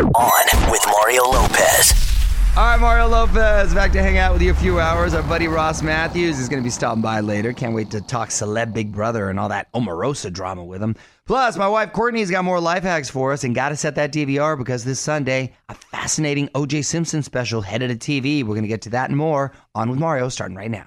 On 0.00 0.70
with 0.70 0.80
Mario 0.86 1.24
Lopez. 1.24 1.92
All 2.56 2.64
right, 2.64 2.80
Mario 2.80 3.08
Lopez, 3.08 3.74
back 3.74 3.92
to 3.92 4.02
hang 4.02 4.16
out 4.16 4.32
with 4.32 4.40
you 4.40 4.50
a 4.50 4.54
few 4.54 4.80
hours. 4.80 5.12
Our 5.12 5.22
buddy 5.22 5.48
Ross 5.48 5.82
Mathews 5.82 6.38
is 6.38 6.48
going 6.48 6.62
to 6.62 6.64
be 6.64 6.70
stopping 6.70 7.02
by 7.02 7.20
later. 7.20 7.52
Can't 7.52 7.74
wait 7.74 7.90
to 7.90 8.00
talk 8.00 8.30
celeb 8.30 8.72
Big 8.72 8.90
Brother 8.90 9.28
and 9.28 9.38
all 9.38 9.50
that 9.50 9.70
Omarosa 9.74 10.32
drama 10.32 10.64
with 10.64 10.82
him. 10.82 10.96
Plus, 11.26 11.58
my 11.58 11.68
wife 11.68 11.92
Courtney's 11.92 12.30
got 12.30 12.42
more 12.42 12.58
life 12.58 12.84
hacks 12.84 13.10
for 13.10 13.32
us 13.32 13.44
and 13.44 13.54
got 13.54 13.68
to 13.68 13.76
set 13.76 13.94
that 13.96 14.14
DVR 14.14 14.56
because 14.56 14.82
this 14.82 14.98
Sunday, 14.98 15.52
a 15.68 15.74
fascinating 15.74 16.48
OJ 16.48 16.86
Simpson 16.86 17.22
special 17.22 17.60
headed 17.60 18.00
to 18.00 18.12
TV. 18.12 18.42
We're 18.42 18.54
going 18.54 18.62
to 18.62 18.68
get 18.68 18.82
to 18.82 18.90
that 18.90 19.10
and 19.10 19.16
more 19.18 19.52
on 19.74 19.90
with 19.90 19.98
Mario 19.98 20.30
starting 20.30 20.56
right 20.56 20.70
now. 20.70 20.86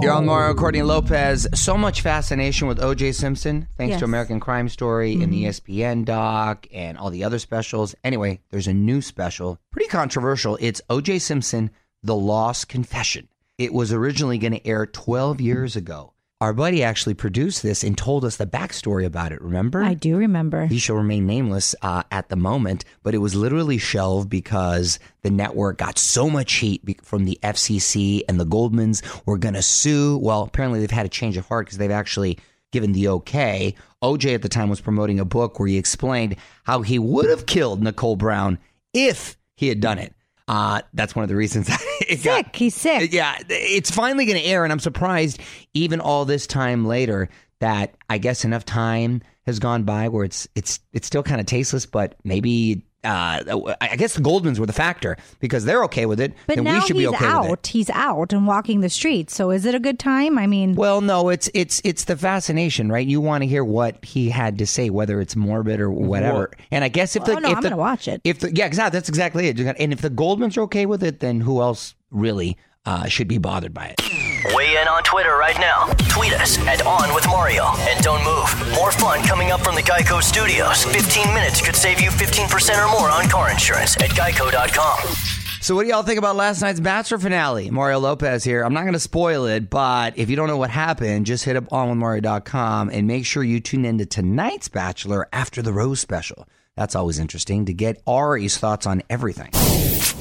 Here 0.00 0.12
on 0.12 0.26
Mario 0.26 0.54
Courtney 0.54 0.82
Lopez, 0.82 1.46
so 1.54 1.76
much 1.76 2.00
fascination 2.00 2.68
with 2.68 2.78
OJ 2.78 3.14
Simpson, 3.14 3.68
thanks 3.76 3.92
Yes. 3.92 3.98
to 4.00 4.04
American 4.04 4.40
Crime 4.40 4.68
Story 4.68 5.12
and 5.12 5.32
the 5.32 5.44
mm-hmm. 5.44 5.68
E 5.68 5.80
ESPN 5.82 6.04
doc 6.04 6.66
and 6.72 6.96
all 6.98 7.10
the 7.10 7.24
other 7.24 7.38
specials. 7.38 7.94
Anyway, 8.02 8.40
there's 8.50 8.66
a 8.66 8.74
new 8.74 9.00
special, 9.02 9.58
pretty 9.70 9.88
controversial. 9.88 10.56
It's 10.60 10.80
OJ 10.88 11.20
Simpson, 11.20 11.70
The 12.02 12.16
Lost 12.16 12.68
Confession. 12.68 13.28
It 13.58 13.72
was 13.72 13.92
originally 13.92 14.38
going 14.38 14.54
to 14.54 14.66
air 14.66 14.86
12 14.86 15.40
years 15.40 15.76
ago. 15.76 16.13
Our 16.40 16.52
buddy 16.52 16.82
actually 16.82 17.14
produced 17.14 17.62
this 17.62 17.84
and 17.84 17.96
told 17.96 18.24
us 18.24 18.36
the 18.36 18.46
backstory 18.46 19.06
about 19.06 19.32
it, 19.32 19.40
remember? 19.40 19.82
I 19.82 19.94
do 19.94 20.16
remember. 20.16 20.66
He 20.66 20.78
shall 20.78 20.96
remain 20.96 21.26
nameless 21.26 21.74
uh, 21.80 22.02
at 22.10 22.28
the 22.28 22.36
moment, 22.36 22.84
but 23.02 23.14
it 23.14 23.18
was 23.18 23.34
literally 23.34 23.78
shelved 23.78 24.28
because 24.28 24.98
the 25.22 25.30
network 25.30 25.78
got 25.78 25.96
so 25.96 26.28
much 26.28 26.54
heat 26.54 26.84
be- 26.84 26.98
from 27.02 27.24
the 27.24 27.38
FCC 27.42 28.22
and 28.28 28.38
the 28.38 28.46
Goldmans 28.46 29.02
were 29.24 29.38
going 29.38 29.54
to 29.54 29.62
sue. 29.62 30.18
Well, 30.18 30.42
apparently 30.42 30.80
they've 30.80 30.90
had 30.90 31.06
a 31.06 31.10
change 31.10 31.36
of 31.36 31.46
heart 31.46 31.66
because 31.66 31.78
they've 31.78 31.90
actually 31.90 32.38
given 32.72 32.92
the 32.92 33.08
okay. 33.08 33.76
OJ 34.02 34.34
at 34.34 34.42
the 34.42 34.48
time 34.48 34.68
was 34.68 34.80
promoting 34.80 35.20
a 35.20 35.24
book 35.24 35.60
where 35.60 35.68
he 35.68 35.78
explained 35.78 36.36
how 36.64 36.82
he 36.82 36.98
would 36.98 37.30
have 37.30 37.46
killed 37.46 37.80
Nicole 37.80 38.16
Brown 38.16 38.58
if 38.92 39.36
he 39.56 39.68
had 39.68 39.80
done 39.80 39.98
it. 39.98 40.13
Uh, 40.46 40.82
that's 40.92 41.16
one 41.16 41.22
of 41.22 41.28
the 41.28 41.36
reasons 41.36 41.68
it 42.08 42.22
got 42.22 42.44
Sick. 42.46 42.56
He's 42.56 42.74
sick. 42.74 43.12
yeah, 43.12 43.38
it's 43.48 43.90
finally 43.90 44.26
going 44.26 44.38
to 44.38 44.44
air, 44.44 44.64
and 44.64 44.72
I'm 44.72 44.78
surprised, 44.78 45.40
even 45.72 46.00
all 46.00 46.24
this 46.24 46.46
time 46.46 46.84
later, 46.84 47.30
that 47.60 47.94
I 48.10 48.18
guess 48.18 48.44
enough 48.44 48.64
time 48.64 49.22
has 49.46 49.58
gone 49.58 49.84
by 49.84 50.08
where 50.08 50.24
it's 50.24 50.46
it's 50.54 50.80
it's 50.92 51.06
still 51.06 51.22
kind 51.22 51.40
of 51.40 51.46
tasteless. 51.46 51.86
But 51.86 52.16
maybe 52.24 52.84
uh, 53.04 53.74
I 53.80 53.96
guess 53.96 54.14
the 54.14 54.22
Goldmans 54.22 54.58
were 54.58 54.66
the 54.66 54.72
factor 54.72 55.16
because 55.40 55.64
they're 55.64 55.84
okay 55.84 56.06
with 56.06 56.20
it. 56.20 56.34
But 56.46 56.56
then 56.56 56.64
now 56.64 56.74
we 56.74 56.80
should 56.80 56.96
he's 56.96 57.04
be 57.04 57.08
okay 57.08 57.26
with 57.26 57.44
it. 57.46 57.50
out. 57.50 57.66
He's 57.66 57.90
out 57.90 58.32
and 58.32 58.46
walking 58.46 58.80
the 58.80 58.88
streets. 58.88 59.34
So 59.34 59.50
is 59.50 59.64
it 59.66 59.74
a 59.74 59.80
good 59.80 59.98
time? 59.98 60.38
I 60.38 60.46
mean, 60.46 60.74
Well, 60.74 61.00
no, 61.00 61.28
it's 61.28 61.50
it's 61.54 61.80
it's 61.84 62.04
the 62.04 62.16
fascination, 62.16 62.90
right? 62.90 63.06
You 63.06 63.20
want 63.20 63.42
to 63.42 63.46
hear 63.46 63.64
what 63.64 64.04
he 64.04 64.30
had 64.30 64.58
to 64.58 64.66
say, 64.66 64.90
whether 64.90 65.20
it's 65.20 65.36
morbid 65.36 65.80
or 65.80 65.90
whatever. 65.90 66.50
And 66.70 66.84
I 66.84 66.88
guess 66.88 67.16
if 67.16 67.24
the 67.24 67.32
Oh, 67.36 67.38
no, 67.38 67.50
if 67.50 67.56
I'm 67.56 67.62
the, 67.62 67.68
gonna 67.70 67.80
watch 67.80 68.08
it. 68.08 68.20
If 68.24 68.40
the, 68.40 68.54
yeah, 68.54 68.66
exactly, 68.66 68.96
that's 68.96 69.08
exactly 69.08 69.48
it. 69.48 69.58
And 69.60 69.92
if 69.92 70.00
the 70.00 70.10
Goldmans 70.10 70.56
are 70.56 70.62
okay 70.62 70.86
with 70.86 71.02
it, 71.02 71.20
then 71.20 71.40
who 71.40 71.60
else 71.60 71.94
really 72.10 72.56
uh, 72.86 73.06
should 73.06 73.28
be 73.28 73.38
bothered 73.38 73.74
by 73.74 73.94
it? 73.98 74.23
Weigh 74.52 74.76
in 74.78 74.88
on 74.88 75.02
Twitter 75.02 75.36
right 75.36 75.58
now. 75.58 75.86
Tweet 76.10 76.34
us 76.34 76.58
at 76.66 76.84
On 76.84 77.14
with 77.14 77.26
Mario. 77.26 77.64
And 77.88 78.02
don't 78.02 78.22
move. 78.24 78.74
More 78.74 78.92
fun 78.92 79.22
coming 79.22 79.52
up 79.52 79.62
from 79.62 79.74
the 79.74 79.82
Geico 79.82 80.22
Studios. 80.22 80.84
15 80.84 81.32
minutes 81.32 81.62
could 81.62 81.74
save 81.74 82.00
you 82.00 82.10
15% 82.10 82.84
or 82.84 82.90
more 82.90 83.10
on 83.10 83.28
car 83.28 83.50
insurance 83.50 83.96
at 83.96 84.10
geico.com. 84.10 85.14
So, 85.62 85.74
what 85.74 85.84
do 85.84 85.88
y'all 85.88 86.02
think 86.02 86.18
about 86.18 86.36
last 86.36 86.60
night's 86.60 86.78
Bachelor 86.78 87.16
finale? 87.18 87.70
Mario 87.70 87.98
Lopez 88.00 88.44
here. 88.44 88.62
I'm 88.62 88.74
not 88.74 88.82
going 88.82 88.92
to 88.92 89.00
spoil 89.00 89.46
it, 89.46 89.70
but 89.70 90.18
if 90.18 90.28
you 90.28 90.36
don't 90.36 90.48
know 90.48 90.58
what 90.58 90.68
happened, 90.68 91.24
just 91.24 91.44
hit 91.44 91.56
up 91.56 91.64
onwithmario.com 91.70 92.90
and 92.90 93.06
make 93.06 93.24
sure 93.24 93.42
you 93.42 93.60
tune 93.60 93.86
into 93.86 94.04
tonight's 94.04 94.68
Bachelor 94.68 95.26
after 95.32 95.62
the 95.62 95.72
Rose 95.72 96.00
special. 96.00 96.46
That's 96.76 96.96
always 96.96 97.20
interesting 97.20 97.66
to 97.66 97.72
get 97.72 98.02
Arie's 98.04 98.58
thoughts 98.58 98.84
on 98.86 99.02
everything. 99.08 99.50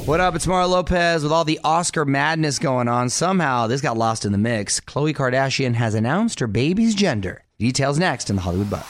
What 0.05 0.19
up? 0.19 0.35
It's 0.35 0.45
Mario 0.45 0.67
Lopez 0.67 1.23
with 1.23 1.31
all 1.31 1.45
the 1.45 1.59
Oscar 1.63 2.05
madness 2.05 2.59
going 2.59 2.87
on. 2.87 3.09
Somehow 3.09 3.65
this 3.65 3.81
got 3.81 3.97
lost 3.97 4.23
in 4.23 4.31
the 4.31 4.37
mix. 4.37 4.79
Khloe 4.79 5.15
Kardashian 5.15 5.73
has 5.73 5.95
announced 5.95 6.39
her 6.39 6.47
baby's 6.47 6.93
gender. 6.93 7.43
Details 7.57 7.97
next 7.97 8.29
in 8.29 8.35
the 8.35 8.41
Hollywood 8.43 8.69
Buzz. 8.69 8.85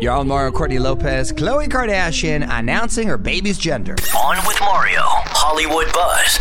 You're 0.00 0.14
on 0.14 0.28
Mario 0.28 0.50
Courtney 0.50 0.78
Lopez. 0.78 1.30
Khloe 1.30 1.68
Kardashian 1.68 2.46
announcing 2.48 3.06
her 3.06 3.18
baby's 3.18 3.58
gender. 3.58 3.96
On 4.16 4.38
with 4.46 4.58
Mario. 4.60 5.02
Hollywood 5.02 5.92
Buzz. 5.92 6.38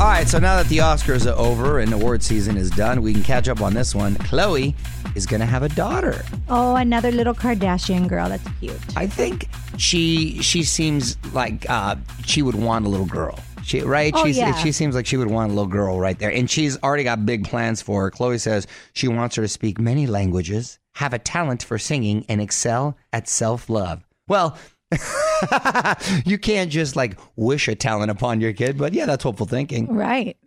All 0.00 0.06
right, 0.06 0.26
so 0.26 0.38
now 0.38 0.56
that 0.56 0.66
the 0.68 0.78
Oscars 0.78 1.30
are 1.30 1.38
over 1.38 1.78
and 1.78 1.92
award 1.92 2.22
season 2.22 2.56
is 2.56 2.70
done, 2.70 3.02
we 3.02 3.12
can 3.12 3.22
catch 3.22 3.48
up 3.48 3.60
on 3.60 3.74
this 3.74 3.94
one. 3.94 4.14
Khloe 4.14 4.74
is 5.14 5.26
going 5.26 5.40
to 5.40 5.46
have 5.46 5.62
a 5.62 5.68
daughter. 5.68 6.24
oh, 6.48 6.74
another 6.76 7.12
little 7.12 7.34
Kardashian 7.34 8.08
girl. 8.08 8.30
That's 8.30 8.42
cute. 8.60 8.80
I 8.96 9.06
think 9.06 9.48
she 9.76 10.40
she 10.40 10.62
seems 10.62 11.18
like 11.34 11.68
uh, 11.68 11.96
she 12.24 12.40
would 12.40 12.54
want 12.54 12.86
a 12.86 12.88
little 12.88 13.04
girl. 13.04 13.38
She 13.62 13.82
right? 13.82 14.10
Oh, 14.16 14.24
She's, 14.24 14.38
yeah. 14.38 14.54
She 14.54 14.72
seems 14.72 14.94
like 14.94 15.04
she 15.04 15.18
would 15.18 15.28
want 15.30 15.52
a 15.52 15.54
little 15.54 15.70
girl 15.70 16.00
right 16.00 16.18
there, 16.18 16.32
and 16.32 16.50
she's 16.50 16.82
already 16.82 17.04
got 17.04 17.26
big 17.26 17.44
plans 17.44 17.82
for 17.82 18.04
her. 18.04 18.10
Khloe 18.10 18.40
says 18.40 18.66
she 18.94 19.06
wants 19.06 19.36
her 19.36 19.42
to 19.42 19.48
speak 19.48 19.78
many 19.78 20.06
languages, 20.06 20.78
have 20.94 21.12
a 21.12 21.18
talent 21.18 21.62
for 21.62 21.76
singing, 21.76 22.24
and 22.26 22.40
excel 22.40 22.96
at 23.12 23.28
self 23.28 23.68
love. 23.68 24.02
Well. 24.28 24.56
you 26.24 26.38
can't 26.38 26.70
just 26.70 26.96
like 26.96 27.18
wish 27.36 27.68
a 27.68 27.74
talent 27.74 28.10
upon 28.10 28.40
your 28.40 28.52
kid, 28.52 28.76
but 28.76 28.92
yeah, 28.92 29.06
that's 29.06 29.22
hopeful 29.22 29.46
thinking. 29.46 29.86
Right. 29.94 30.36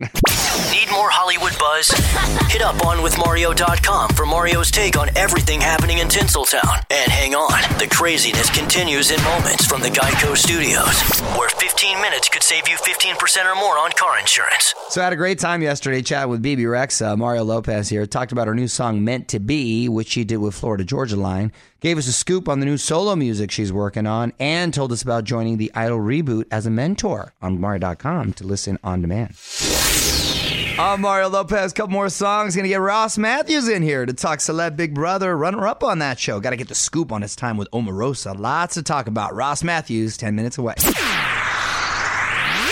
Need 0.70 0.90
more 0.90 1.10
Hollywood 1.10 1.58
Buzz? 1.58 1.88
Hit 2.52 2.62
up 2.62 2.76
onwithmario.com 2.76 4.10
for 4.10 4.24
Mario's 4.24 4.70
take 4.70 4.96
on 4.96 5.08
everything 5.16 5.60
happening 5.60 5.98
in 5.98 6.06
Tinseltown. 6.08 6.84
And 6.90 7.10
hang 7.10 7.34
on, 7.34 7.60
the 7.78 7.88
craziness 7.88 8.50
continues 8.50 9.10
in 9.10 9.20
moments 9.24 9.66
from 9.66 9.80
the 9.82 9.88
Geico 9.88 10.36
Studios, 10.36 11.00
where 11.36 11.48
15 11.48 12.00
minutes 12.00 12.28
could 12.28 12.42
save 12.44 12.68
you 12.68 12.76
15% 12.76 13.44
or 13.44 13.56
more 13.56 13.78
on 13.78 13.90
car 13.92 14.18
insurance. 14.20 14.74
So 14.90 15.00
I 15.00 15.04
had 15.04 15.12
a 15.12 15.16
great 15.16 15.40
time 15.40 15.60
yesterday 15.62 16.02
chatting 16.02 16.30
with 16.30 16.42
Bebe 16.42 16.62
Rexha. 16.64 17.12
Uh, 17.12 17.16
Mario 17.16 17.42
Lopez 17.42 17.88
here 17.88 18.06
talked 18.06 18.30
about 18.30 18.46
her 18.46 18.54
new 18.54 18.68
song 18.68 19.02
"Meant 19.02 19.26
to 19.28 19.40
Be," 19.40 19.88
which 19.88 20.08
she 20.10 20.22
did 20.24 20.36
with 20.36 20.54
Florida 20.54 20.84
Georgia 20.84 21.16
Line. 21.16 21.50
Gave 21.80 21.98
us 21.98 22.06
a 22.06 22.12
scoop 22.12 22.48
on 22.48 22.60
the 22.60 22.66
new 22.66 22.78
solo 22.78 23.16
music 23.16 23.50
she's 23.50 23.72
working 23.72 24.06
on, 24.06 24.32
and 24.38 24.72
told 24.72 24.92
us 24.92 25.02
about 25.02 25.24
joining 25.24 25.58
the 25.58 25.70
Idol 25.74 25.98
reboot 25.98 26.44
as 26.50 26.64
a 26.64 26.70
mentor 26.70 27.34
on 27.42 27.60
Mario.com 27.60 28.32
to 28.34 28.44
listen 28.46 28.78
on 28.84 29.02
demand. 29.02 29.34
I'm 30.76 31.02
Mario 31.02 31.28
Lopez. 31.28 31.72
Couple 31.72 31.92
more 31.92 32.08
songs. 32.08 32.56
Gonna 32.56 32.66
get 32.66 32.80
Ross 32.80 33.16
Mathews 33.16 33.68
in 33.68 33.82
here 33.82 34.04
to 34.04 34.12
talk 34.12 34.40
celeb 34.40 34.76
Big 34.76 34.92
Brother, 34.92 35.36
runner 35.36 35.68
up 35.68 35.84
on 35.84 36.00
that 36.00 36.18
show. 36.18 36.40
Got 36.40 36.50
to 36.50 36.56
get 36.56 36.66
the 36.66 36.74
scoop 36.74 37.12
on 37.12 37.22
his 37.22 37.36
time 37.36 37.56
with 37.56 37.70
Omarosa. 37.70 38.36
Lots 38.36 38.74
to 38.74 38.82
talk 38.82 39.06
about. 39.06 39.34
Ross 39.36 39.62
Mathews, 39.62 40.16
ten 40.16 40.34
minutes 40.34 40.58
away. 40.58 40.74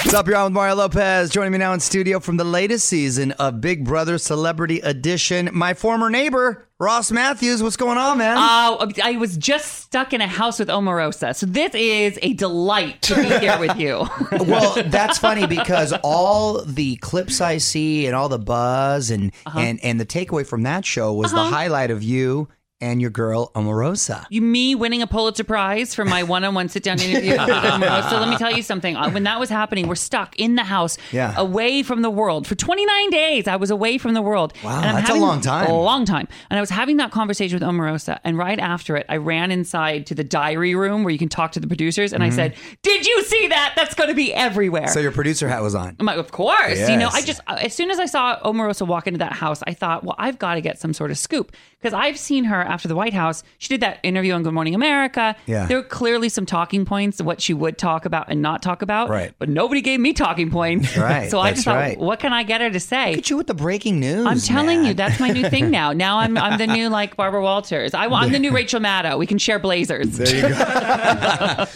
What's 0.05 0.15
up, 0.15 0.27
y'all? 0.29 0.45
With 0.45 0.53
Mario 0.53 0.75
Lopez 0.75 1.31
joining 1.31 1.53
me 1.53 1.59
now 1.59 1.73
in 1.73 1.81
studio 1.81 2.19
from 2.21 2.37
the 2.37 2.45
latest 2.45 2.87
season 2.89 3.31
of 3.33 3.61
Big 3.61 3.85
Brother 3.85 4.19
Celebrity 4.19 4.81
Edition. 4.81 5.49
My 5.53 5.75
former 5.75 6.11
neighbor, 6.11 6.67
Ross 6.81 7.11
Mathews. 7.13 7.63
What's 7.63 7.77
going 7.77 7.97
on, 7.99 8.19
man? 8.19 8.37
Uh, 8.37 8.89
I 9.03 9.17
was 9.17 9.37
just 9.37 9.79
stuck 9.79 10.13
in 10.13 10.21
a 10.21 10.27
house 10.27 10.59
with 10.59 10.69
Omarosa, 10.69 11.35
so 11.37 11.47
this 11.47 11.75
is 11.75 12.19
a 12.21 12.33
delight 12.35 13.01
to 13.03 13.15
be 13.15 13.29
here 13.39 13.59
with 13.61 13.79
you. 13.79 14.05
well, 14.45 14.83
that's 14.87 15.19
funny 15.19 15.47
because 15.47 15.95
all 16.03 16.63
the 16.65 16.97
clips 16.97 17.41
I 17.41 17.59
see 17.59 18.07
and 18.07 18.15
all 18.17 18.29
the 18.29 18.39
buzz 18.41 19.11
and 19.11 19.33
Uh-huh. 19.47 19.59
and 19.61 19.79
and 19.85 20.01
the 20.01 20.07
takeaway 20.07 20.45
from 20.47 20.65
that 20.65 20.85
show 20.85 21.13
was 21.15 21.31
the 21.33 21.45
highlight 21.45 21.91
of 21.93 22.03
you 22.03 22.49
and 22.83 23.01
your 23.01 23.11
girl 23.11 23.51
Omarosa. 23.55 24.27
You, 24.29 24.43
me 24.43 24.75
winning 24.75 25.01
a 25.01 25.07
Pulitzer 25.07 25.45
Prize 25.45 25.95
for 25.95 26.05
my 26.05 26.23
one-on-one 26.35 26.69
sit-down 26.69 27.01
interview 27.01 27.31
with 27.31 27.41
Omarosa. 27.41 28.13
Let 28.21 28.29
me 28.29 28.37
tell 28.37 28.53
you 28.55 28.63
something. 28.63 28.97
Uh, 28.97 29.11
When 29.11 29.23
that 29.23 29.41
was 29.41 29.49
happening, 29.49 29.89
we're 29.89 29.95
stuck 29.95 30.37
in 30.39 30.57
the 30.57 30.65
house, 30.65 30.99
Yeah. 31.13 31.33
away 31.37 31.83
from 31.83 32.03
the 32.03 32.11
world 32.11 32.47
for 32.47 32.55
29 32.55 33.11
days. 33.11 33.47
I 33.49 33.57
was 33.57 33.71
away 33.71 33.97
from 33.97 34.13
the 34.15 34.21
world. 34.23 34.53
Wow, 34.63 34.77
And 34.83 34.87
I'm 34.91 34.95
that's 34.97 35.11
a 35.11 35.15
long 35.15 35.41
time. 35.41 35.71
A 35.71 35.73
long 35.73 36.05
time. 36.05 36.29
And 36.51 36.59
I 36.59 36.61
was 36.61 36.71
having 36.71 36.97
that 36.99 37.11
conversation 37.13 37.59
with 37.59 37.67
Omarosa, 37.67 38.19
and 38.25 38.37
right 38.37 38.59
after 38.59 38.97
it, 38.97 39.07
I 39.09 39.17
ran 39.17 39.51
inside 39.53 40.07
to 40.09 40.15
the 40.15 40.25
diary 40.25 40.75
room 40.75 41.05
where 41.05 41.13
you 41.13 41.19
can 41.19 41.29
talk 41.29 41.53
to 41.53 41.61
the 41.61 41.69
producers, 41.69 42.13
and 42.13 42.23
I 42.25 42.31
said, 42.31 42.55
"Did 42.83 43.07
you 43.07 43.23
see 43.23 43.47
that? 43.49 43.75
That's 43.77 43.95
going 43.95 44.09
to 44.09 44.15
be 44.15 44.35
everywhere." 44.35 44.83
Mm-hmm. 44.83 44.93
So 44.93 45.01
your 45.01 45.13
producer 45.13 45.49
hat 45.49 45.63
was 45.63 45.75
on. 45.75 45.97
I'm 46.01 46.07
like, 46.07 46.19
of 46.19 46.33
course. 46.33 46.79
You 46.89 46.97
know, 46.97 47.09
I 47.13 47.23
just, 47.23 47.41
as 47.47 47.73
soon 47.75 47.91
as 47.91 48.01
I 48.01 48.07
saw 48.07 48.39
Omarosa 48.41 48.87
walk 48.87 49.07
into 49.07 49.19
that 49.19 49.33
house, 49.33 49.63
I 49.67 49.73
thought, 49.75 50.03
well, 50.05 50.17
I've 50.19 50.39
got 50.39 50.55
to 50.55 50.61
get 50.61 50.79
some 50.81 50.93
sort 50.93 51.11
of 51.13 51.19
scoop. 51.19 51.53
Because 51.81 51.95
I've 51.95 52.19
seen 52.19 52.45
her 52.45 52.61
after 52.73 52.89
the 52.89 52.97
White 52.97 53.13
House. 53.13 53.43
She 53.59 53.69
did 53.69 53.81
that 53.83 54.01
interview 54.03 54.33
on 54.33 54.43
Good 54.43 54.55
Morning 54.55 54.75
America. 54.75 55.37
Yeah. 55.47 55.67
There 55.67 55.77
were 55.77 55.83
clearly 55.83 56.29
some 56.31 56.47
talking 56.47 56.85
points 56.85 57.21
of 57.21 57.27
what 57.27 57.41
she 57.41 57.53
would 57.53 57.77
talk 57.77 58.07
about 58.07 58.27
and 58.31 58.41
not 58.41 58.63
talk 58.63 58.81
about. 58.81 59.11
Right. 59.11 59.35
But 59.39 59.51
nobody 59.51 59.83
gave 59.83 60.01
me 60.01 60.15
talking 60.15 60.51
points. 60.51 60.97
Right, 60.97 61.31
So 61.31 61.39
I 61.39 61.51
that's 61.51 61.59
just 61.59 61.65
thought, 61.67 61.77
right. 61.77 61.99
what 61.99 62.19
can 62.19 62.33
I 62.33 62.43
get 62.43 62.61
her 62.63 62.71
to 62.71 62.81
say? 62.81 63.11
Look 63.11 63.19
at 63.19 63.31
you 63.31 63.37
with 63.37 63.47
the 63.47 63.55
breaking 63.55 64.01
news. 64.01 64.27
I'm 64.27 64.41
telling 64.41 64.79
man. 64.79 64.89
you, 64.89 64.95
that's 64.95 65.21
my 65.21 65.29
new 65.29 65.49
thing 65.51 65.71
now. 65.71 65.93
Now 65.93 66.19
I'm 66.19 66.37
I'm 66.39 66.59
the 66.59 66.67
new 66.67 66.89
like 66.89 67.17
Barbara 67.17 67.43
Walters. 67.43 67.93
I, 67.95 68.07
I'm 68.07 68.33
the 68.33 68.39
new 68.39 68.53
Rachel 68.53 68.81
Maddow. 68.81 69.19
We 69.19 69.27
can 69.27 69.39
share 69.39 69.59
blazers. 69.59 70.17
There 70.17 70.35
you 70.35 70.43
go. 70.43 71.67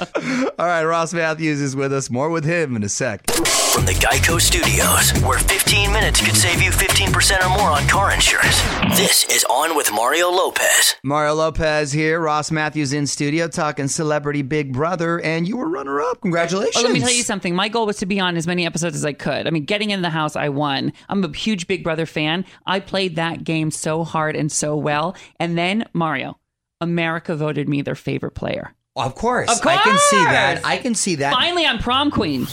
All 0.59 0.67
right, 0.67 0.85
Ross 0.85 1.13
Mathews 1.13 1.61
is 1.61 1.77
with 1.77 1.93
us. 1.93 2.09
More 2.11 2.31
with 2.31 2.45
him 2.45 2.75
in 2.77 2.83
a 2.83 2.89
sec. 2.89 3.31
From 3.31 3.85
the 3.85 3.93
Geico 3.93 4.41
Studios, 4.41 5.13
where 5.23 5.39
15 5.39 5.93
minutes 5.93 6.25
could 6.25 6.35
save 6.37 6.63
you 6.63 6.71
15% 6.71 7.45
or 7.45 7.51
more 7.51 7.71
on 7.71 7.87
car 7.89 8.13
insurance. 8.13 8.63
This 8.97 9.25
is 9.25 9.45
On 9.51 9.77
with 9.77 9.93
Mario 9.93 10.31
Lopez. 10.31 10.76
Lopez. 10.77 10.97
Mario 11.03 11.35
Lopez 11.35 11.93
here. 11.93 12.21
Ross 12.21 12.51
Mathews 12.51 12.93
in 12.93 13.07
studio 13.07 13.49
talking 13.49 13.89
celebrity 13.89 14.43
Big 14.43 14.73
Brother, 14.73 15.21
and 15.21 15.47
you 15.49 15.57
were 15.57 15.69
runner 15.69 16.01
up. 16.01 16.21
Congratulations. 16.21 16.77
Oh, 16.77 16.83
let 16.83 16.93
me 16.93 17.01
tell 17.01 17.11
you 17.11 17.23
something. 17.23 17.55
My 17.55 17.69
goal 17.69 17.87
was 17.87 17.97
to 17.99 18.07
be 18.07 18.21
on 18.21 18.37
as 18.37 18.47
many 18.47 18.67
episodes 18.67 18.97
as 18.97 19.05
I 19.05 19.13
could. 19.13 19.47
I 19.47 19.51
mean, 19.51 19.65
getting 19.65 19.91
in 19.91 20.03
the 20.03 20.11
house, 20.11 20.37
I 20.37 20.49
won. 20.49 20.93
I'm 21.09 21.25
a 21.25 21.33
huge 21.33 21.67
Big 21.67 21.83
Brother 21.83 22.07
fan. 22.07 22.45
I 22.67 22.81
played 22.81 23.17
that 23.17 23.45
game 23.45 23.71
so 23.71 24.05
hard 24.05 24.37
and 24.37 24.51
so 24.51 24.77
well. 24.77 25.17
And 25.39 25.57
then, 25.57 25.87
Mario, 25.93 26.39
America 26.81 27.35
voted 27.37 27.69
me 27.69 27.83
their 27.83 27.95
favorite 27.95 28.33
player. 28.33 28.75
Of 28.97 29.15
course. 29.15 29.51
Of 29.51 29.67
I 29.67 29.77
can 29.77 29.99
see 29.99 30.25
that. 30.25 30.65
I 30.65 30.77
can 30.79 30.95
see 30.95 31.17
that. 31.17 31.33
Finally, 31.35 31.67
I'm 31.67 31.79
prom 31.79 32.11
queen. 32.11 32.47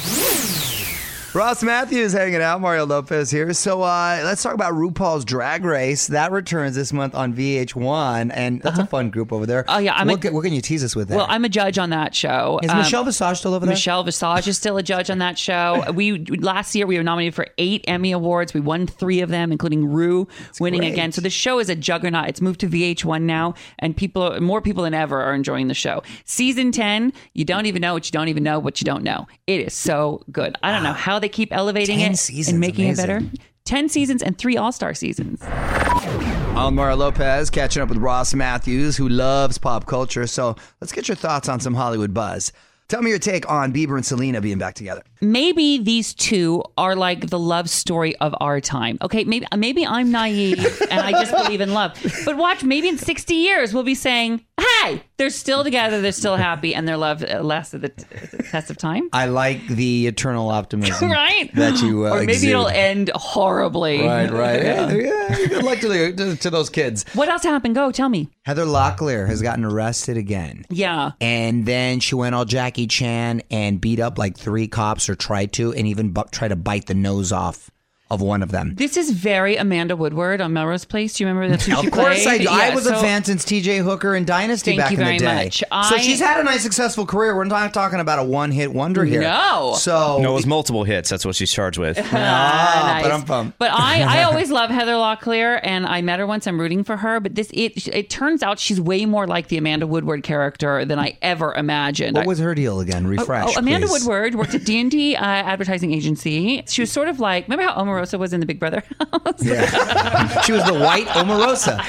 Ross 1.33 1.63
Mathews 1.63 2.13
hanging 2.13 2.43
out. 2.43 2.61
Mario 2.61 2.85
Lopez 2.85 3.31
here. 3.31 3.53
So 3.53 3.81
uh, 3.81 4.21
let's 4.23 4.43
talk 4.43 4.53
about 4.53 4.73
RuPaul's 4.73 5.25
Drag 5.25 5.65
Race. 5.65 6.05
That 6.07 6.31
returns 6.31 6.75
this 6.75 6.93
month 6.93 7.15
on 7.15 7.33
VH1, 7.33 8.29
and 8.31 8.61
that's 8.61 8.77
a 8.77 8.85
fun 8.85 9.09
group 9.09 9.33
over 9.33 9.47
there. 9.47 9.65
Oh, 9.67 9.79
yeah, 9.79 9.95
I'm 9.95 10.05
what, 10.07 10.17
a- 10.19 10.21
can, 10.21 10.33
what 10.35 10.43
can 10.43 10.53
you 10.53 10.61
tease 10.61 10.83
us 10.83 10.95
with 10.95 11.07
there? 11.07 11.17
Well, 11.17 11.25
I'm 11.27 11.43
a 11.43 11.49
judge 11.49 11.79
on 11.79 11.89
that 11.89 12.13
show. 12.13 12.59
Is 12.61 12.69
Um, 12.69 12.77
Michelle 12.77 13.03
Visage 13.03 13.39
still 13.39 13.55
over 13.55 13.65
there? 13.65 13.73
Michelle 13.73 14.03
Visage 14.03 14.47
is 14.47 14.57
still 14.57 14.77
a 14.77 14.83
judge 14.83 15.09
on 15.09 15.17
that 15.19 15.37
show. 15.39 15.83
We 15.93 16.19
last 16.25 16.75
year 16.75 16.85
we 16.87 16.97
were 16.97 17.03
nominated 17.03 17.33
for 17.35 17.47
eight 17.57 17.83
Emmy 17.87 18.11
awards. 18.11 18.53
We 18.53 18.59
won 18.59 18.85
three 18.87 19.21
of 19.21 19.29
them, 19.29 19.51
including 19.51 19.85
Ru 19.91 20.27
winning 20.59 20.81
great. 20.81 20.93
again. 20.93 21.11
So 21.11 21.21
the 21.21 21.29
show 21.31 21.59
is 21.59 21.69
a 21.69 21.75
juggernaut. 21.75 22.27
It's 22.29 22.41
moved 22.41 22.59
to 22.61 22.67
VH1 22.67 23.21
now, 23.23 23.53
and 23.79 23.95
people, 23.97 24.39
more 24.41 24.61
people 24.61 24.83
than 24.83 24.93
ever, 24.93 25.19
are 25.21 25.33
enjoying 25.33 25.67
the 25.67 25.73
show. 25.73 26.03
Season 26.25 26.71
ten, 26.71 27.11
you 27.33 27.43
don't 27.45 27.65
even 27.67 27.81
know 27.81 27.93
what 27.93 28.05
you 28.07 28.11
don't 28.11 28.27
even 28.27 28.43
know 28.43 28.59
what 28.59 28.81
you 28.81 28.85
don't 28.85 29.03
know. 29.03 29.27
It 29.47 29.61
is 29.61 29.73
so 29.73 30.23
good. 30.31 30.55
I 30.63 30.71
don't 30.71 30.83
know 30.83 30.93
how 30.93 31.19
they 31.23 31.29
keep 31.29 31.53
elevating 31.53 31.99
10 31.99 32.11
it 32.11 32.17
seasons, 32.17 32.49
and 32.49 32.59
making 32.59 32.89
it 32.89 32.97
better. 32.97 33.21
Ten 33.63 33.87
seasons 33.87 34.21
and 34.21 34.37
three 34.37 34.57
All 34.57 34.73
Star 34.73 34.93
seasons. 34.93 35.41
I'm 35.41 36.75
Mario 36.75 36.97
Lopez 36.97 37.49
catching 37.49 37.81
up 37.81 37.87
with 37.87 37.97
Ross 37.97 38.33
Mathews, 38.33 38.97
who 38.97 39.07
loves 39.07 39.57
pop 39.57 39.85
culture. 39.85 40.27
So 40.27 40.57
let's 40.81 40.91
get 40.91 41.07
your 41.07 41.15
thoughts 41.15 41.47
on 41.47 41.61
some 41.61 41.75
Hollywood 41.75 42.13
buzz. 42.13 42.51
Tell 42.87 43.01
me 43.01 43.09
your 43.09 43.19
take 43.19 43.49
on 43.49 43.73
Bieber 43.73 43.95
and 43.95 44.05
Selena 44.05 44.39
being 44.41 44.57
back 44.59 44.75
together. 44.75 45.03
maybe 45.21 45.79
these 45.79 46.13
two 46.13 46.63
are 46.77 46.95
like 46.95 47.29
the 47.29 47.39
love 47.39 47.69
story 47.69 48.15
of 48.17 48.35
our 48.39 48.59
time. 48.61 48.97
Okay, 49.01 49.23
maybe 49.23 49.45
maybe 49.55 49.85
I'm 49.85 50.11
naive 50.11 50.59
and 50.91 50.99
I 50.99 51.11
just 51.11 51.31
believe 51.31 51.61
in 51.61 51.73
love. 51.73 51.93
But 52.25 52.37
watch, 52.37 52.63
maybe 52.63 52.87
in 52.89 52.97
60 52.97 53.33
years 53.33 53.73
we'll 53.73 53.83
be 53.83 53.95
saying, 53.95 54.41
"Hey, 54.59 55.01
they're 55.17 55.29
still 55.29 55.63
together, 55.63 56.01
they're 56.01 56.11
still 56.11 56.35
happy, 56.35 56.75
and 56.75 56.87
their 56.87 56.97
love 56.97 57.21
lasted 57.21 57.81
the, 57.81 57.89
t- 57.89 58.03
the 58.37 58.43
test 58.43 58.69
of 58.69 58.77
time." 58.77 59.09
I 59.13 59.25
like 59.27 59.65
the 59.67 60.07
eternal 60.07 60.49
optimism 60.49 61.09
Right? 61.23 61.49
that 61.55 61.81
you 61.81 62.05
uh, 62.05 62.11
or 62.11 62.19
maybe 62.19 62.33
exude. 62.33 62.49
it'll 62.49 62.67
end 62.67 63.09
horribly. 63.15 64.01
Right, 64.05 64.29
right. 64.31 64.61
Yeah. 64.61 64.83
Yeah, 64.93 65.37
yeah, 65.39 65.47
good 65.47 65.63
luck 65.63 65.79
to, 65.79 65.87
the, 65.89 66.13
to, 66.13 66.35
to 66.35 66.49
those 66.49 66.69
kids. 66.69 67.05
What 67.13 67.27
else 67.29 67.43
happened? 67.43 67.75
Go, 67.75 67.91
tell 67.91 68.09
me. 68.09 68.29
Heather 68.45 68.65
Locklear 68.65 69.27
has 69.27 69.41
gotten 69.41 69.63
arrested 69.65 70.17
again. 70.17 70.65
Yeah. 70.69 71.11
And 71.21 71.65
then 71.65 71.99
she 71.99 72.15
went 72.15 72.35
all 72.35 72.45
Jackie 72.73 72.87
Chan 72.87 73.43
and 73.51 73.79
beat 73.79 73.99
up 73.99 74.17
like 74.17 74.35
three 74.35 74.67
cops 74.67 75.07
or 75.07 75.13
tried 75.13 75.53
to, 75.53 75.73
and 75.73 75.85
even 75.85 76.11
bu- 76.11 76.23
tried 76.31 76.47
to 76.47 76.55
bite 76.55 76.87
the 76.87 76.95
nose 76.95 77.31
off 77.31 77.69
of 78.11 78.21
one 78.21 78.43
of 78.43 78.51
them. 78.51 78.75
This 78.75 78.95
is 78.95 79.09
very 79.09 79.55
Amanda 79.55 79.95
Woodward 79.95 80.39
on 80.39 80.53
Melrose 80.53 80.85
Place. 80.85 81.13
Do 81.13 81.23
you 81.23 81.27
remember 81.29 81.49
that's 81.49 81.65
who 81.67 81.75
she 81.81 81.87
Of 81.87 81.93
course, 81.93 82.27
I 82.27 82.37
played? 82.37 82.41
do. 82.41 82.47
I 82.49 82.67
Yeah, 82.67 82.75
was 82.75 82.85
a 82.85 82.89
so- 82.89 83.01
fan 83.01 83.23
since 83.23 83.43
T.J. 83.43 83.79
Hooker 83.79 84.13
and 84.13 84.27
Dynasty 84.27 84.71
Thank 84.71 84.81
back 84.81 84.91
you 84.91 84.97
in 84.99 85.03
very 85.03 85.17
the 85.17 85.25
day. 85.25 85.43
much. 85.45 85.57
so 85.59 85.65
I- 85.95 85.97
she's 85.99 86.19
had 86.19 86.39
a 86.39 86.43
nice, 86.43 86.61
successful 86.61 87.05
career. 87.07 87.35
We're 87.35 87.45
not 87.45 87.73
talking 87.73 87.99
about 87.99 88.19
a 88.19 88.23
one-hit 88.23 88.71
wonder 88.71 89.03
here. 89.03 89.21
No. 89.21 89.73
So 89.77 90.19
No, 90.21 90.31
it 90.31 90.35
was 90.35 90.45
multiple 90.45 90.83
hits. 90.83 91.09
That's 91.09 91.25
what 91.25 91.35
she's 91.35 91.51
charged 91.51 91.79
with. 91.79 91.97
Ah, 92.13 92.93
Nice. 92.95 93.03
but 93.03 93.11
I'm 93.11 93.23
pumped. 93.23 93.57
But 93.57 93.71
I, 93.71 94.19
I 94.19 94.23
always 94.25 94.51
love 94.51 94.69
Heather 94.69 94.91
Locklear, 94.93 95.59
and 95.63 95.85
I 95.85 96.01
met 96.01 96.19
her 96.19 96.27
once. 96.27 96.45
I'm 96.45 96.59
rooting 96.59 96.83
for 96.83 96.97
her. 96.97 97.19
But 97.19 97.33
this, 97.35 97.49
it, 97.53 97.87
it 97.87 98.09
turns 98.09 98.43
out 98.43 98.59
she's 98.59 98.79
way 98.79 99.05
more 99.05 99.25
like 99.25 99.47
the 99.47 99.57
Amanda 99.57 99.87
Woodward 99.87 100.23
character 100.23 100.85
than 100.85 100.99
I 100.99 101.17
ever 101.21 101.53
imagined. 101.55 102.15
What 102.15 102.27
was 102.27 102.39
her 102.39 102.53
deal 102.53 102.79
again? 102.79 103.07
Refresh. 103.07 103.55
Oh, 103.55 103.59
Amanda 103.59 103.87
please. 103.87 104.05
Woodward 104.05 104.35
worked 104.35 104.53
at 104.53 104.63
D 104.65 104.79
and 104.79 104.91
D 104.91 105.15
uh, 105.15 105.21
advertising 105.23 105.93
agency. 105.93 106.63
She 106.67 106.81
was 106.81 106.91
sort 106.91 107.07
of 107.07 107.19
like, 107.19 107.45
remember 107.47 107.63
how 107.63 107.79
Omarosa 107.93 108.17
was 108.19 108.33
in 108.33 108.39
the 108.39 108.45
Big 108.45 108.59
Brother 108.59 108.83
house? 108.99 109.41
Yeah. 109.43 110.41
she 110.41 110.51
was 110.51 110.63
the 110.65 110.73
white 110.73 111.07
Omarosa. 111.07 111.79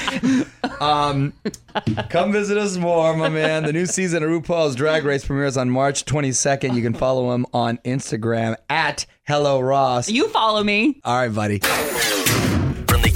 Um, 0.81 1.33
come 2.09 2.31
visit 2.31 2.57
us 2.57 2.77
more, 2.77 3.15
my 3.15 3.29
man. 3.29 3.63
The 3.63 3.73
new 3.73 3.85
season 3.85 4.23
of 4.23 4.29
RuPaul's 4.29 4.75
Drag 4.75 5.03
Race 5.03 5.25
premieres 5.25 5.57
on 5.57 5.69
March 5.69 6.05
22nd. 6.05 6.75
You 6.75 6.81
can 6.81 6.93
follow 6.93 7.33
him 7.33 7.45
on 7.53 7.77
Instagram 7.85 8.55
at 8.69 9.05
Hello 9.27 9.59
Ross. 9.59 10.09
You 10.09 10.27
follow 10.29 10.63
me. 10.63 10.99
All 11.03 11.15
right, 11.17 11.33
buddy. 11.33 11.61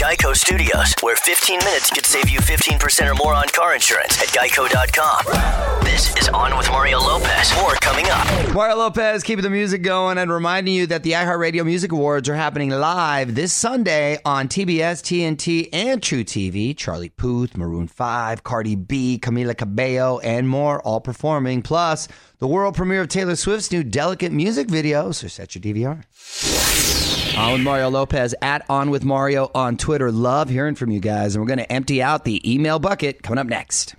Geico 0.10 0.36
Studios, 0.36 0.96
where 1.02 1.16
15 1.16 1.60
minutes 1.60 1.92
could 1.92 2.04
save 2.04 2.30
you 2.30 2.40
15% 2.40 3.12
or 3.12 3.14
more 3.14 3.36
on 3.36 3.48
car 3.50 3.76
insurance 3.76 4.20
at 4.20 4.30
geico.com. 4.30 5.84
This 5.86 6.16
is 6.16 6.28
On 6.30 6.58
with 6.58 6.68
Mario 6.72 6.98
Lopez. 6.98 7.56
More 7.58 7.76
coming 7.76 8.08
up. 8.10 8.56
Mario 8.56 8.78
Lopez 8.78 9.22
keeping 9.22 9.44
the 9.44 9.52
music 9.52 9.84
going 9.84 10.18
and 10.18 10.32
reminding 10.32 10.74
you 10.74 10.88
that 10.88 11.04
the 11.04 11.12
iHeartRadio 11.12 11.64
Music 11.64 11.92
Awards 11.92 12.28
are 12.28 12.34
happening 12.34 12.72
live 12.72 13.36
this 13.36 13.54
Sunday 13.54 14.18
on 14.26 14.48
TBS, 14.48 15.04
TNT, 15.04 15.70
and 15.72 16.02
truTV. 16.02 16.76
Charlie 16.76 17.10
Puth, 17.10 17.56
Maroon 17.56 17.88
5, 17.88 18.44
Cardi 18.44 18.74
B, 18.74 19.20
Camila 19.22 19.56
Cabello, 19.56 20.18
and 20.22 20.50
more 20.50 20.82
all 20.82 21.02
performing. 21.02 21.62
Plus, 21.62 22.08
the 22.40 22.48
world 22.48 22.76
premiere 22.76 23.02
of 23.02 23.10
Taylor 23.10 23.36
Swift's 23.36 23.72
new 23.72 23.84
Delicate 23.84 24.32
music 24.32 24.72
video. 24.72 25.12
So 25.12 25.28
set 25.28 25.54
your 25.54 25.62
DVR. 25.62 27.09
On 27.38 27.54
with 27.54 27.62
Mario 27.62 27.90
Lopez 27.90 28.36
at 28.42 28.66
On 28.70 28.90
with 28.90 29.04
Mario 29.06 29.50
on 29.56 29.78
Twitter. 29.78 30.12
Love 30.12 30.50
hearing 30.50 30.76
from 30.76 30.92
you 30.92 31.00
guys, 31.00 31.36
and 31.36 31.42
we're 31.42 31.48
going 31.48 31.60
to 31.60 31.72
empty 31.72 32.02
out 32.02 32.26
the 32.26 32.54
email 32.54 32.80
bucket 32.80 33.24
coming 33.24 33.40
up 33.40 33.48
next. 33.48 33.96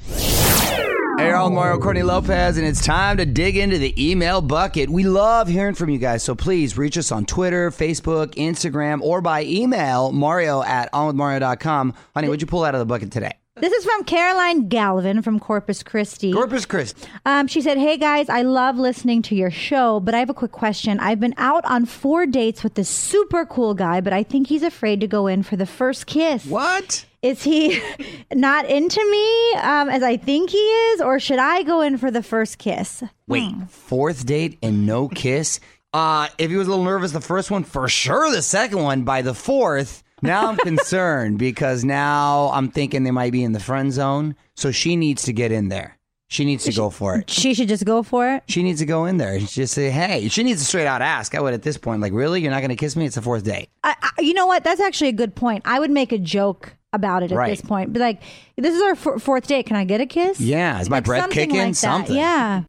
Hey, 1.18 1.32
all 1.32 1.50
Mario 1.50 1.78
Courtney 1.78 2.02
Lopez, 2.02 2.56
and 2.58 2.66
it's 2.66 2.84
time 2.84 3.16
to 3.18 3.26
dig 3.26 3.56
into 3.56 3.78
the 3.78 3.94
email 4.10 4.40
bucket. 4.40 4.88
We 4.90 5.04
love 5.04 5.48
hearing 5.48 5.74
from 5.74 5.90
you 5.90 5.98
guys, 5.98 6.22
so 6.22 6.34
please 6.34 6.76
reach 6.78 6.96
us 6.98 7.12
on 7.12 7.24
Twitter, 7.26 7.70
Facebook, 7.70 8.34
Instagram, 8.36 9.00
or 9.02 9.20
by 9.20 9.44
email, 9.44 10.12
mario 10.12 10.62
at 10.62 10.90
onwithmario.com. 10.92 11.94
Honey, 12.14 12.28
what'd 12.28 12.40
you 12.40 12.46
pull 12.46 12.64
out 12.64 12.74
of 12.74 12.78
the 12.78 12.86
bucket 12.86 13.10
today? 13.10 13.32
This 13.60 13.74
is 13.74 13.84
from 13.84 14.04
Caroline 14.04 14.68
Galvin 14.68 15.20
from 15.20 15.38
Corpus 15.38 15.82
Christi. 15.82 16.32
Corpus 16.32 16.64
Christi. 16.64 17.06
Um, 17.26 17.46
she 17.46 17.60
said, 17.60 17.76
Hey 17.76 17.98
guys, 17.98 18.30
I 18.30 18.40
love 18.40 18.78
listening 18.78 19.20
to 19.22 19.34
your 19.34 19.50
show, 19.50 20.00
but 20.00 20.14
I 20.14 20.18
have 20.20 20.30
a 20.30 20.34
quick 20.34 20.52
question. 20.52 20.98
I've 20.98 21.20
been 21.20 21.34
out 21.36 21.62
on 21.66 21.84
four 21.84 22.24
dates 22.24 22.64
with 22.64 22.74
this 22.74 22.88
super 22.88 23.44
cool 23.44 23.74
guy, 23.74 24.00
but 24.00 24.14
I 24.14 24.22
think 24.22 24.46
he's 24.46 24.62
afraid 24.62 25.00
to 25.02 25.06
go 25.06 25.26
in 25.26 25.42
for 25.42 25.56
the 25.56 25.66
first 25.66 26.06
kiss. 26.06 26.46
What? 26.46 27.04
Is 27.20 27.42
he 27.42 27.82
not 28.32 28.64
into 28.64 29.04
me 29.10 29.52
um, 29.60 29.90
as 29.90 30.02
I 30.02 30.16
think 30.16 30.48
he 30.48 30.56
is, 30.56 31.02
or 31.02 31.20
should 31.20 31.38
I 31.38 31.62
go 31.62 31.82
in 31.82 31.98
for 31.98 32.10
the 32.10 32.22
first 32.22 32.56
kiss? 32.56 33.02
Wait, 33.28 33.52
fourth 33.68 34.24
date 34.24 34.58
and 34.62 34.87
no 34.87 35.06
kiss? 35.08 35.61
Uh, 35.92 36.28
if 36.38 36.50
he 36.50 36.56
was 36.56 36.66
a 36.66 36.70
little 36.70 36.85
nervous 36.85 37.12
the 37.12 37.20
first 37.20 37.50
one, 37.50 37.64
for 37.64 37.88
sure 37.88 38.30
the 38.30 38.40
second 38.40 38.80
one. 38.82 39.02
By 39.02 39.20
the 39.20 39.35
fourth, 39.35 40.02
now 40.22 40.48
I'm 40.48 40.56
concerned 40.56 41.38
because 41.38 41.84
now 41.84 42.50
I'm 42.52 42.70
thinking 42.70 43.02
they 43.04 43.10
might 43.10 43.32
be 43.32 43.42
in 43.44 43.52
the 43.52 43.60
friend 43.60 43.92
zone. 43.92 44.36
So 44.56 44.70
she 44.70 44.96
needs 44.96 45.22
to 45.24 45.32
get 45.32 45.52
in 45.52 45.68
there. 45.68 45.96
She 46.28 46.44
needs 46.44 46.62
to 46.64 46.72
go 46.72 46.90
for 46.90 47.16
it. 47.16 47.28
She 47.28 47.54
should 47.54 47.66
just 47.66 47.84
go 47.84 48.04
for 48.04 48.34
it. 48.34 48.44
She 48.46 48.62
needs 48.62 48.78
to 48.78 48.86
go 48.86 49.04
in 49.06 49.16
there 49.16 49.34
and 49.34 49.48
just 49.48 49.74
say, 49.74 49.90
hey, 49.90 50.28
she 50.28 50.44
needs 50.44 50.60
to 50.60 50.66
straight 50.66 50.86
out 50.86 51.02
ask. 51.02 51.34
I 51.34 51.40
would 51.40 51.54
at 51.54 51.62
this 51.62 51.76
point, 51.76 52.00
like, 52.00 52.12
really? 52.12 52.40
You're 52.40 52.52
not 52.52 52.60
going 52.60 52.68
to 52.70 52.76
kiss 52.76 52.94
me? 52.94 53.04
It's 53.04 53.16
the 53.16 53.22
fourth 53.22 53.42
date. 53.42 53.68
I, 53.82 53.96
I, 54.00 54.20
you 54.20 54.32
know 54.34 54.46
what? 54.46 54.62
That's 54.62 54.80
actually 54.80 55.08
a 55.08 55.12
good 55.12 55.34
point. 55.34 55.62
I 55.66 55.80
would 55.80 55.90
make 55.90 56.12
a 56.12 56.18
joke 56.18 56.76
about 56.92 57.24
it 57.24 57.32
at 57.32 57.36
Right. 57.38 57.50
this 57.50 57.60
point. 57.60 57.92
Be 57.92 57.98
like, 57.98 58.22
this 58.56 58.74
is 58.76 58.80
our 58.82 58.90
f- 59.14 59.22
fourth 59.22 59.48
date. 59.48 59.66
Can 59.66 59.74
I 59.76 59.82
get 59.84 60.00
a 60.00 60.06
kiss? 60.06 60.40
Yeah. 60.40 60.80
Is 60.80 60.88
my 60.88 60.98
Like 60.98 61.04
breath 61.04 61.20
something 61.22 61.34
kicking? 61.48 61.56
like 61.58 61.68
that. 61.70 61.76
something. 61.76 62.14
Yeah. 62.16 62.62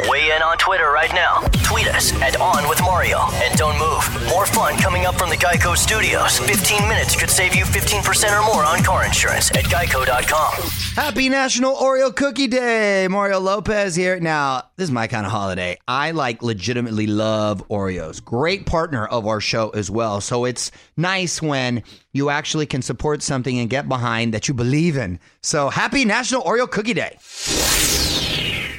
Weigh 0.00 0.34
in 0.34 0.42
on 0.42 0.56
Twitter 0.58 0.90
right 0.90 1.12
now. 1.12 1.40
Tweet 1.62 1.86
us 1.88 2.12
at 2.22 2.40
On 2.40 2.68
with 2.68 2.80
Mario. 2.80 3.18
And 3.34 3.56
don't 3.58 3.78
move. 3.78 4.28
More 4.28 4.46
fun 4.46 4.76
coming 4.78 5.04
up 5.04 5.16
from 5.16 5.28
the 5.28 5.36
Geico 5.36 5.76
Studios. 5.76 6.38
15 6.38 6.88
minutes 6.88 7.14
could 7.14 7.30
save 7.30 7.54
you 7.54 7.64
15% 7.64 8.38
or 8.38 8.44
more 8.46 8.64
on 8.64 8.82
car 8.82 9.04
insurance 9.04 9.50
at 9.50 9.64
geico.com. 9.64 10.52
Happy 10.94 11.28
National 11.28 11.74
Oreo 11.74 12.14
Cookie 12.14 12.46
Day. 12.46 13.06
Mario 13.08 13.38
Lopez 13.38 13.94
here. 13.94 14.18
Now, 14.18 14.62
this 14.76 14.84
is 14.84 14.90
my 14.90 15.06
kind 15.06 15.26
of 15.26 15.32
holiday. 15.32 15.76
I 15.86 16.12
like 16.12 16.42
legitimately 16.42 17.06
love 17.06 17.66
Oreos. 17.68 18.24
Great 18.24 18.64
partner 18.66 19.06
of 19.06 19.26
our 19.26 19.40
show 19.40 19.70
as 19.70 19.90
well. 19.90 20.20
So 20.20 20.46
it's 20.46 20.70
nice 20.96 21.42
when 21.42 21.82
you 22.12 22.30
actually 22.30 22.66
can 22.66 22.82
support 22.82 23.22
something 23.22 23.58
and 23.58 23.68
get 23.68 23.88
behind 23.88 24.32
that 24.34 24.48
you 24.48 24.54
believe 24.54 24.96
in. 24.96 25.20
So 25.42 25.68
happy 25.68 26.04
National 26.04 26.42
Oreo 26.42 26.70
Cookie 26.70 26.94
Day. 26.94 27.18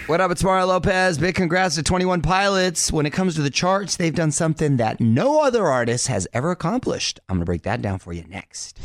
What 0.08 0.20
up, 0.20 0.32
it's 0.32 0.44
Mario 0.44 0.66
Lopez. 0.66 1.18
Big 1.18 1.34
congrats 1.34 1.76
to 1.76 1.84
21 1.84 2.22
Pilots. 2.22 2.92
When 2.92 3.06
it 3.06 3.14
comes 3.14 3.36
to 3.36 3.42
the 3.42 3.50
charts, 3.50 3.96
they've 3.96 4.14
done 4.14 4.32
something 4.32 4.76
that 4.76 5.00
no 5.00 5.42
other 5.42 5.66
artist 5.68 6.08
has 6.08 6.28
ever 6.34 6.52
accomplished. 6.52 7.22
I'm 7.30 7.38
going 7.38 7.44
to 7.44 7.46
break 7.46 7.62
that 7.62 7.82
down 7.82 8.00
for 8.00 8.12
you 8.12 8.26
next. 8.28 8.82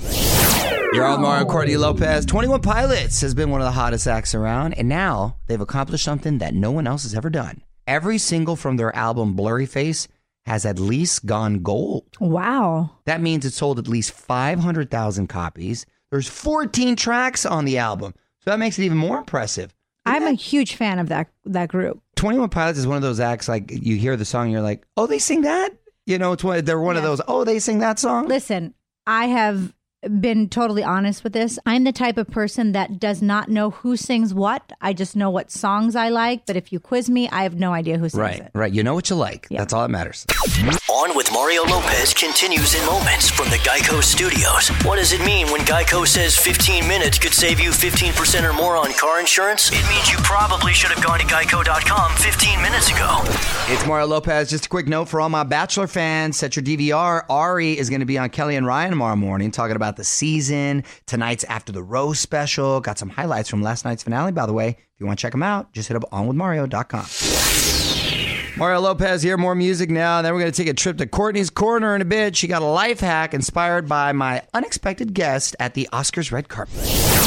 You're 0.92 1.04
on 1.04 1.20
Mario 1.20 1.44
Courtney 1.44 1.76
Lopez. 1.76 2.24
21 2.24 2.62
Pilots 2.62 3.20
has 3.20 3.34
been 3.34 3.50
one 3.50 3.60
of 3.60 3.64
the 3.64 3.72
hottest 3.72 4.06
acts 4.06 4.32
around, 4.32 4.74
and 4.74 4.88
now 4.88 5.36
they've 5.48 5.60
accomplished 5.60 6.04
something 6.04 6.38
that 6.38 6.54
no 6.54 6.70
one 6.70 6.86
else 6.86 7.02
has 7.02 7.16
ever 7.16 7.30
done. 7.30 7.62
Every 7.88 8.18
single 8.18 8.54
from 8.54 8.76
their 8.76 8.94
album 8.94 9.36
Blurryface 9.36 10.06
has 10.46 10.64
at 10.64 10.78
least 10.78 11.26
gone 11.26 11.64
gold. 11.64 12.16
Wow. 12.20 12.90
That 13.06 13.20
means 13.20 13.44
it 13.44 13.54
sold 13.54 13.80
at 13.80 13.88
least 13.88 14.12
500,000 14.12 15.26
copies. 15.26 15.84
There's 16.12 16.28
14 16.28 16.94
tracks 16.94 17.44
on 17.44 17.64
the 17.64 17.78
album. 17.78 18.14
So 18.44 18.50
that 18.52 18.60
makes 18.60 18.78
it 18.78 18.84
even 18.84 18.98
more 18.98 19.18
impressive. 19.18 19.74
I'm 20.08 20.26
a 20.26 20.32
huge 20.32 20.74
fan 20.74 20.98
of 20.98 21.08
that 21.08 21.28
that 21.44 21.68
group. 21.68 22.00
21 22.16 22.48
Pilots 22.48 22.78
is 22.78 22.86
one 22.86 22.96
of 22.96 23.02
those 23.02 23.20
acts 23.20 23.48
like 23.48 23.70
you 23.70 23.96
hear 23.96 24.16
the 24.16 24.24
song, 24.24 24.50
you're 24.50 24.60
like, 24.60 24.84
oh, 24.96 25.06
they 25.06 25.18
sing 25.18 25.42
that? 25.42 25.70
You 26.06 26.18
know, 26.18 26.32
it's 26.32 26.42
one, 26.42 26.64
they're 26.64 26.80
one 26.80 26.96
of 26.96 27.02
those, 27.02 27.20
oh, 27.28 27.44
they 27.44 27.58
sing 27.58 27.78
that 27.80 27.98
song? 27.98 28.26
Listen, 28.26 28.74
I 29.06 29.26
have 29.26 29.74
been 30.08 30.48
totally 30.48 30.82
honest 30.82 31.22
with 31.24 31.32
this. 31.32 31.58
I'm 31.66 31.84
the 31.84 31.92
type 31.92 32.16
of 32.18 32.28
person 32.28 32.72
that 32.72 32.98
does 32.98 33.22
not 33.22 33.48
know 33.48 33.70
who 33.70 33.96
sings 33.96 34.32
what. 34.34 34.72
I 34.80 34.92
just 34.92 35.14
know 35.16 35.30
what 35.30 35.50
songs 35.50 35.94
I 35.96 36.08
like. 36.08 36.46
But 36.46 36.56
if 36.56 36.72
you 36.72 36.80
quiz 36.80 37.08
me, 37.10 37.28
I 37.30 37.42
have 37.42 37.54
no 37.54 37.72
idea 37.72 37.98
who 37.98 38.08
sings 38.08 38.20
Right, 38.20 38.40
it. 38.40 38.50
right. 38.54 38.72
You 38.72 38.82
know 38.82 38.94
what 38.94 39.10
you 39.10 39.16
like. 39.16 39.48
That's 39.50 39.72
all 39.72 39.82
that 39.82 39.90
matters. 39.90 40.26
On 40.90 41.14
with 41.16 41.30
Mario 41.32 41.64
Lopez 41.64 42.14
continues 42.14 42.74
in 42.74 42.84
moments 42.86 43.28
from 43.30 43.48
the 43.50 43.56
Geico 43.58 44.02
Studios. 44.02 44.68
What 44.84 44.96
does 44.96 45.12
it 45.12 45.24
mean 45.24 45.46
when 45.50 45.60
Geico 45.62 46.06
says 46.06 46.36
15 46.36 46.88
minutes 46.88 47.18
could 47.18 47.32
save 47.34 47.60
you 47.60 47.70
15% 47.70 48.48
or 48.48 48.52
more 48.52 48.76
on 48.76 48.92
car 48.94 49.20
insurance? 49.20 49.70
It 49.70 49.86
means 49.88 50.10
you 50.10 50.18
probably 50.18 50.72
should 50.72 50.90
have 50.90 51.04
gone 51.04 51.18
to 51.20 51.26
geico.com 51.26 52.12
15 52.16 52.62
minutes 52.62 52.90
ago. 52.90 53.20
It's 53.72 53.86
Mario 53.86 54.06
Lopez. 54.06 54.48
Just 54.50 54.66
a 54.66 54.68
quick 54.68 54.88
note 54.88 55.08
for 55.08 55.20
all 55.20 55.28
my 55.28 55.44
Bachelor 55.44 55.86
fans 55.86 56.36
set 56.36 56.56
your 56.56 56.64
DVR. 56.64 57.24
Arie 57.30 57.78
is 57.78 57.90
going 57.90 58.00
to 58.00 58.06
be 58.06 58.16
on 58.18 58.30
Kelly 58.30 58.56
and 58.56 58.66
Ryan 58.66 58.90
tomorrow 58.90 59.16
morning 59.16 59.50
talking 59.50 59.76
about 59.76 59.96
the 59.98 60.04
season. 60.04 60.82
Tonight's 61.04 61.44
After 61.44 61.70
the 61.70 61.82
Rose 61.82 62.18
special. 62.18 62.80
Got 62.80 62.98
some 62.98 63.10
highlights 63.10 63.50
from 63.50 63.60
last 63.60 63.84
night's 63.84 64.02
finale, 64.02 64.32
by 64.32 64.46
the 64.46 64.54
way. 64.54 64.68
If 64.68 65.00
you 65.00 65.04
want 65.04 65.18
to 65.18 65.22
check 65.22 65.32
them 65.32 65.42
out, 65.42 65.72
just 65.74 65.88
hit 65.88 65.96
up 65.96 66.10
onwithmario.com. 66.10 67.06
Mario 68.58 68.80
Lopez 68.80 69.22
here. 69.22 69.36
More 69.36 69.54
music 69.54 69.88
now. 69.88 70.20
Then 70.22 70.32
we're 70.32 70.40
going 70.40 70.50
to 70.50 70.56
take 70.56 70.68
a 70.68 70.74
trip 70.74 70.98
to 70.98 71.06
Courtney's 71.06 71.50
Corner 71.50 71.94
in 71.94 72.02
a 72.02 72.04
bit. 72.04 72.34
She 72.34 72.48
got 72.48 72.62
a 72.62 72.66
life 72.66 72.98
hack 72.98 73.32
inspired 73.32 73.88
by 73.88 74.10
my 74.12 74.42
unexpected 74.52 75.14
guest 75.14 75.54
at 75.60 75.74
the 75.74 75.88
Oscars 75.92 76.32
red 76.32 76.48
carpet. 76.48 77.17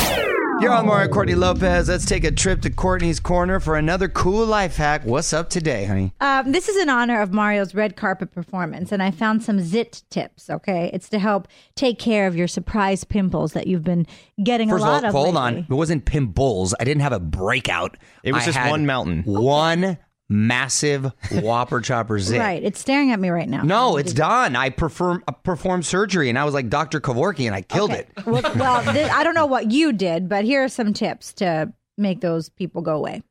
You're 0.61 0.73
on 0.73 0.85
Mario 0.85 1.07
Courtney 1.09 1.33
Lopez. 1.33 1.89
Let's 1.89 2.05
take 2.05 2.23
a 2.23 2.29
trip 2.31 2.61
to 2.61 2.69
Courtney's 2.69 3.19
Corner 3.19 3.59
for 3.59 3.77
another 3.77 4.07
cool 4.07 4.45
life 4.45 4.75
hack. 4.75 5.03
What's 5.03 5.33
up 5.33 5.49
today, 5.49 5.85
honey? 5.85 6.13
Um, 6.21 6.51
this 6.51 6.69
is 6.69 6.77
in 6.77 6.87
honor 6.87 7.19
of 7.19 7.33
Mario's 7.33 7.73
red 7.73 7.95
carpet 7.95 8.31
performance, 8.31 8.91
and 8.91 9.01
I 9.01 9.09
found 9.09 9.41
some 9.41 9.59
zit 9.59 10.03
tips. 10.11 10.51
Okay, 10.51 10.91
it's 10.93 11.09
to 11.09 11.19
help 11.19 11.47
take 11.75 11.97
care 11.97 12.27
of 12.27 12.35
your 12.35 12.47
surprise 12.47 13.03
pimples 13.03 13.53
that 13.53 13.65
you've 13.65 13.83
been 13.83 14.05
getting 14.43 14.69
First 14.69 14.83
a 14.83 14.87
lot 14.87 15.03
of 15.03 15.09
of. 15.09 15.13
hold 15.13 15.33
lately. 15.33 15.61
on. 15.61 15.67
It 15.67 15.73
wasn't 15.73 16.05
pimples. 16.05 16.75
I 16.79 16.83
didn't 16.83 17.01
have 17.01 17.13
a 17.13 17.19
breakout. 17.19 17.97
It 18.23 18.31
was 18.33 18.43
I 18.43 18.51
just 18.51 18.69
one 18.69 18.85
mountain. 18.85 19.23
One 19.23 19.97
massive 20.31 21.11
Whopper 21.31 21.81
Chopper 21.81 22.17
zit. 22.19 22.39
Right, 22.39 22.63
it's 22.63 22.79
staring 22.79 23.11
at 23.11 23.19
me 23.19 23.29
right 23.29 23.49
now. 23.49 23.61
No, 23.63 23.97
it's 23.97 24.13
done. 24.13 24.55
I 24.55 24.69
perform, 24.69 25.23
uh, 25.27 25.31
performed 25.33 25.85
surgery 25.85 26.29
and 26.29 26.39
I 26.39 26.45
was 26.45 26.53
like 26.53 26.69
Dr. 26.69 26.99
Kevorkian 27.01 27.47
and 27.47 27.55
I 27.55 27.61
killed 27.61 27.91
Okay. 27.91 28.07
it. 28.17 28.25
well, 28.25 28.41
well 28.55 28.93
th- 28.93 29.11
I 29.11 29.23
don't 29.23 29.35
know 29.35 29.45
what 29.45 29.71
you 29.71 29.91
did, 29.93 30.29
but 30.29 30.45
here 30.45 30.63
are 30.63 30.69
some 30.69 30.93
tips 30.93 31.33
to 31.35 31.73
make 31.97 32.21
those 32.21 32.49
people 32.49 32.81
go 32.81 32.95
away. 32.95 33.21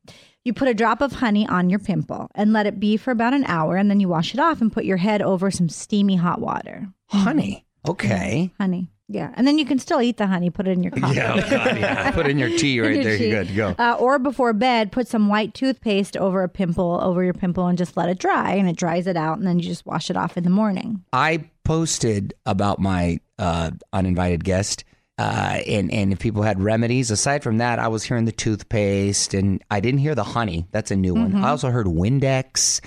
You 0.44 0.52
put 0.54 0.68
a 0.68 0.74
drop 0.74 1.00
of 1.00 1.12
honey 1.12 1.46
on 1.48 1.68
your 1.70 1.78
pimple 1.80 2.28
and 2.34 2.52
let 2.52 2.66
it 2.66 2.78
be 2.80 2.96
for 2.96 3.10
about 3.10 3.34
an 3.34 3.44
hour, 3.44 3.76
and 3.76 3.90
then 3.90 4.00
you 4.00 4.08
wash 4.08 4.32
it 4.32 4.40
off 4.40 4.60
and 4.62 4.72
put 4.72 4.84
your 4.86 4.96
head 4.96 5.20
over 5.20 5.50
some 5.50 5.68
steamy 5.68 6.16
hot 6.16 6.40
water. 6.40 6.86
Honey. 7.10 7.66
Okay. 7.86 8.50
Honey. 8.58 8.88
Yeah. 9.12 9.32
And 9.34 9.44
then 9.46 9.58
you 9.58 9.64
can 9.66 9.80
still 9.80 10.00
eat 10.00 10.18
the 10.18 10.26
honey, 10.28 10.50
put 10.50 10.68
it 10.68 10.70
in 10.70 10.82
your 10.84 10.92
coffee. 11.00 11.16
Yeah, 11.16 11.34
oh 11.44 11.50
God, 11.50 11.78
yeah. 11.78 12.10
Put 12.12 12.28
in 12.28 12.38
your 12.38 12.48
tea 12.56 12.80
right 12.80 12.94
Your 12.94 13.02
there. 13.04 13.18
tea. 13.18 13.28
You're 13.28 13.42
good 13.44 13.48
to 13.48 13.54
go. 13.54 13.74
Uh, 13.78 13.96
or 13.98 14.18
before 14.20 14.52
bed, 14.52 14.92
put 14.92 15.08
some 15.08 15.28
white 15.28 15.52
toothpaste 15.52 16.16
over 16.16 16.42
a 16.44 16.48
pimple, 16.48 17.00
over 17.02 17.24
your 17.24 17.34
pimple, 17.34 17.66
and 17.66 17.76
just 17.76 17.96
let 17.96 18.08
it 18.08 18.18
dry. 18.18 18.52
And 18.52 18.68
it 18.68 18.76
dries 18.76 19.06
it 19.08 19.16
out, 19.16 19.38
and 19.38 19.46
then 19.46 19.58
you 19.58 19.64
just 19.64 19.84
wash 19.84 20.10
it 20.10 20.16
off 20.16 20.36
in 20.36 20.44
the 20.44 20.50
morning. 20.50 21.02
I 21.12 21.44
posted 21.64 22.34
about 22.46 22.78
my 22.78 23.18
uh, 23.38 23.72
uninvited 23.92 24.44
guest, 24.44 24.84
uh, 25.20 25.60
and 25.66 25.92
and 25.92 26.12
if 26.14 26.18
people 26.18 26.42
had 26.42 26.62
remedies. 26.62 27.10
Aside 27.10 27.42
from 27.42 27.58
that, 27.58 27.78
I 27.78 27.88
was 27.88 28.02
hearing 28.02 28.24
the 28.24 28.32
toothpaste, 28.32 29.34
and 29.34 29.62
I 29.70 29.80
didn't 29.80 30.00
hear 30.00 30.14
the 30.14 30.24
honey. 30.24 30.66
That's 30.72 30.90
a 30.90 30.96
new 30.96 31.12
one. 31.12 31.32
Mm-hmm. 31.32 31.44
I 31.44 31.50
also 31.50 31.68
heard 31.68 31.86
Windex, 31.86 32.80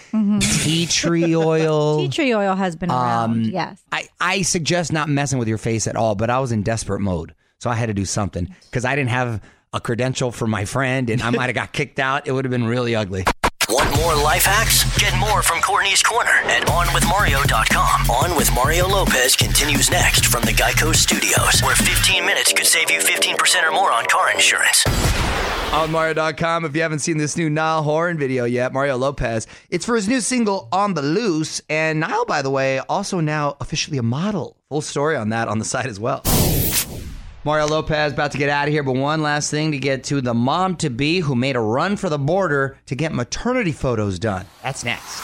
tea 0.63 0.85
tree 0.87 1.35
oil. 1.35 1.99
Tea 1.99 2.09
tree 2.09 2.33
oil 2.33 2.55
has 2.55 2.75
been 2.75 2.89
around. 2.89 3.31
Um, 3.31 3.41
yes. 3.43 3.83
I, 3.91 4.07
I 4.19 4.41
suggest 4.41 4.91
not 4.91 5.09
messing 5.09 5.37
with 5.37 5.47
your 5.47 5.59
face 5.59 5.85
at 5.85 5.95
all, 5.95 6.15
but 6.15 6.31
I 6.31 6.39
was 6.39 6.51
in 6.51 6.63
desperate 6.63 7.01
mode. 7.01 7.35
So 7.59 7.69
I 7.69 7.75
had 7.75 7.85
to 7.85 7.93
do 7.93 8.05
something 8.05 8.53
because 8.65 8.83
I 8.83 8.95
didn't 8.95 9.11
have 9.11 9.39
a 9.71 9.79
credential 9.79 10.31
for 10.31 10.47
my 10.47 10.65
friend 10.65 11.11
and 11.11 11.21
I 11.21 11.29
might 11.29 11.45
have 11.45 11.55
got 11.55 11.71
kicked 11.71 11.99
out. 11.99 12.27
It 12.27 12.31
would 12.31 12.45
have 12.45 12.51
been 12.51 12.65
really 12.65 12.95
ugly. 12.95 13.25
Want 13.73 13.95
more 13.95 14.13
life 14.13 14.45
hacks? 14.45 14.83
Get 14.99 15.17
more 15.17 15.41
from 15.41 15.59
Courtney's 15.59 16.03
Corner 16.03 16.29
at 16.29 16.61
OnWithMario.com. 16.67 18.07
On 18.07 18.35
with 18.37 18.53
Mario 18.53 18.87
Lopez 18.87 19.35
continues 19.35 19.89
next 19.89 20.27
from 20.27 20.43
the 20.43 20.51
Geico 20.51 20.93
Studios, 20.93 21.59
where 21.63 21.75
15 21.75 22.23
minutes 22.23 22.53
could 22.53 22.67
save 22.67 22.91
you 22.91 22.99
15% 22.99 23.67
or 23.67 23.71
more 23.71 23.91
on 23.91 24.05
car 24.05 24.31
insurance. 24.31 24.85
On 25.73 25.89
Mario.com, 25.89 26.65
if 26.65 26.75
you 26.75 26.83
haven't 26.83 26.99
seen 26.99 27.17
this 27.17 27.35
new 27.35 27.49
Niall 27.49 27.81
Horan 27.81 28.19
video 28.19 28.45
yet, 28.45 28.73
Mario 28.73 28.95
Lopez, 28.95 29.47
it's 29.71 29.87
for 29.87 29.95
his 29.95 30.07
new 30.07 30.21
single, 30.21 30.69
On 30.71 30.93
the 30.93 31.01
Loose. 31.01 31.59
And 31.67 31.99
Niall, 31.99 32.25
by 32.25 32.43
the 32.43 32.51
way, 32.51 32.77
also 32.77 33.21
now 33.21 33.57
officially 33.59 33.97
a 33.97 34.03
model. 34.03 34.55
Full 34.69 34.81
story 34.81 35.15
on 35.15 35.29
that 35.29 35.47
on 35.47 35.57
the 35.57 35.65
site 35.65 35.87
as 35.87 35.99
well. 35.99 36.21
Mario 37.45 37.67
Lopez 37.67 38.13
about 38.13 38.31
to 38.31 38.37
get 38.37 38.49
out 38.49 38.69
of 38.69 38.73
here, 38.73 38.83
but 38.83 38.95
one 38.95 39.21
last 39.21 39.51
thing 39.51 39.73
to 39.73 39.77
get 39.77 40.05
to 40.05 40.21
the 40.21 40.33
mom 40.33 40.77
to 40.77 40.89
be 40.89 41.19
who 41.19 41.35
made 41.35 41.57
a 41.57 41.59
run 41.59 41.97
for 41.97 42.07
the 42.07 42.17
border 42.17 42.77
to 42.85 42.95
get 42.95 43.11
maternity 43.11 43.73
photos 43.73 44.17
done. 44.17 44.45
That's 44.61 44.85
next. 44.85 45.21